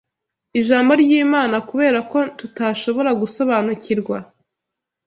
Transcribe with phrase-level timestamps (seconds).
[0.59, 4.17] Ijambo ry’Imana kubera ko tutashobora gusobanukirwa